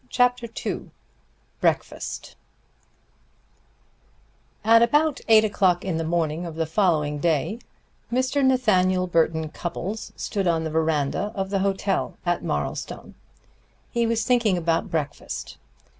CHAPTER 0.09 0.47
II 0.65 0.89
BREAKFAST 1.59 2.35
At 4.63 4.81
about 4.81 5.21
eight 5.27 5.45
o'clock 5.45 5.85
in 5.85 5.97
the 5.97 6.03
morning 6.03 6.43
of 6.47 6.55
the 6.55 6.65
following 6.65 7.19
day 7.19 7.59
Mr. 8.11 8.43
Nathaniel 8.43 9.05
Burton 9.05 9.49
Cupples 9.49 10.11
stood 10.15 10.47
on 10.47 10.63
the 10.63 10.71
veranda 10.71 11.31
of 11.35 11.51
the 11.51 11.59
hotel 11.59 12.17
at 12.25 12.41
Marlstone. 12.43 13.13
He 13.91 14.07
was 14.07 14.23
thinking 14.23 14.57
about 14.57 14.89
breakfast. 14.89 15.59